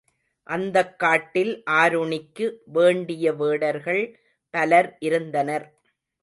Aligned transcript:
அந்தக் 0.47 0.99
காட்டில் 0.99 1.51
ஆருணிக்கு 1.71 2.45
வேண்டிய 2.71 3.33
வேடர்கள் 3.33 4.03
பலர் 4.53 4.95
இருந்தனர். 4.99 5.67